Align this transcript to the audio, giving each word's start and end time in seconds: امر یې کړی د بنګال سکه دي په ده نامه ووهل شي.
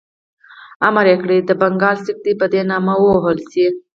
امر 0.87 1.05
یې 1.11 1.15
کړی 1.23 1.37
د 1.43 1.49
بنګال 1.61 1.97
سکه 2.05 2.21
دي 2.25 2.33
په 2.39 2.45
ده 2.51 2.61
نامه 2.71 2.93
ووهل 2.99 3.39
شي. 3.51 3.67